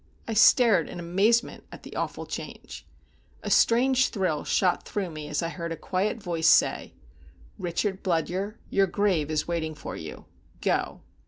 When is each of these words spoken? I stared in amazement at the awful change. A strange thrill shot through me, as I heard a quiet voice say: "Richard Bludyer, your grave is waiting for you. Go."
I 0.27 0.33
stared 0.33 0.89
in 0.89 0.99
amazement 0.99 1.65
at 1.71 1.83
the 1.83 1.95
awful 1.95 2.25
change. 2.25 2.87
A 3.43 3.51
strange 3.51 4.09
thrill 4.09 4.43
shot 4.43 4.81
through 4.83 5.11
me, 5.11 5.27
as 5.27 5.43
I 5.43 5.49
heard 5.49 5.71
a 5.71 5.75
quiet 5.77 6.17
voice 6.17 6.47
say: 6.47 6.95
"Richard 7.59 8.01
Bludyer, 8.01 8.57
your 8.71 8.87
grave 8.87 9.29
is 9.29 9.47
waiting 9.47 9.75
for 9.75 9.95
you. 9.95 10.25
Go." 10.59 11.01